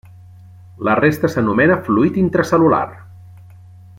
La 0.87 0.95
resta 0.99 1.29
s'anomena 1.33 1.77
fluid 1.89 2.19
intracel·lular. 2.23 2.85